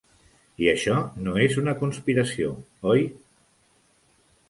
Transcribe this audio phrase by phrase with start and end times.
[0.63, 0.95] I això
[1.27, 2.53] no és una conspiració,
[2.97, 3.09] oi?